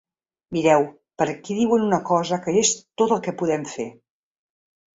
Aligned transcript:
Mireu, 0.55 0.85
per 1.21 1.27
aquí 1.33 1.57
diuen 1.59 1.85
una 1.89 2.01
cosa 2.09 2.41
que 2.47 2.57
és 2.63 2.73
tot 3.03 3.17
el 3.17 3.25
que 3.29 3.37
podem 3.43 3.69
fer. 3.77 3.89